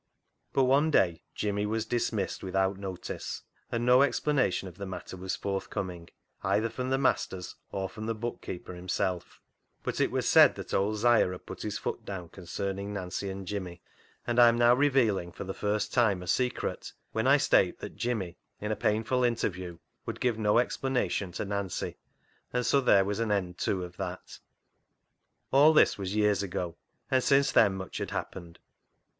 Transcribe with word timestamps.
But 0.51 0.63
one 0.63 0.89
day 0.89 1.21
Jimmy 1.35 1.67
was 1.67 1.85
dismissed 1.85 2.41
without 2.41 2.79
notice, 2.79 3.43
and 3.71 3.85
no 3.85 4.01
explanation 4.01 4.67
of 4.67 4.79
the 4.79 4.87
matter 4.87 5.15
was 5.15 5.35
forthcoming, 5.35 6.09
either 6.41 6.69
from 6.71 6.89
the 6.89 6.97
masters 6.97 7.55
or 7.71 7.87
from 7.87 8.07
the 8.07 8.15
bookkeeper 8.15 8.73
himself, 8.73 9.39
but 9.83 10.01
it 10.01 10.09
was 10.09 10.27
said 10.27 10.55
that 10.55 10.73
old 10.73 10.97
'Siah 10.97 11.31
had 11.33 11.45
put 11.45 11.61
his 11.61 11.77
foot 11.77 12.03
down 12.03 12.29
concerning 12.29 12.91
Nancy 12.91 13.29
and 13.29 13.45
Jimmy, 13.47 13.83
and 14.25 14.39
I 14.39 14.47
am 14.49 14.57
now 14.57 14.73
revealing 14.73 15.31
for 15.31 15.43
the 15.43 15.53
first 15.53 15.93
time 15.93 16.23
a 16.23 16.27
secret 16.27 16.93
when 17.11 17.27
I 17.27 17.37
state 17.37 17.77
that 17.81 17.95
Jimmy 17.95 18.39
in 18.59 18.71
a 18.71 18.75
painful 18.75 19.23
interview 19.23 19.77
would 20.07 20.19
give 20.19 20.39
no 20.39 20.57
explanation 20.57 21.31
to 21.33 21.45
Nancy, 21.45 21.99
and 22.51 22.65
so 22.65 22.81
there 22.81 23.05
was 23.05 23.19
an 23.19 23.31
end, 23.31 23.59
too, 23.59 23.83
of 23.83 23.97
that. 23.97 24.39
All 25.51 25.73
this 25.73 25.99
was 25.99 26.15
years 26.15 26.41
ago, 26.41 26.75
and 27.11 27.23
since 27.23 27.51
then 27.51 27.75
much 27.75 27.97
had 27.99 28.09
happened. 28.09 28.57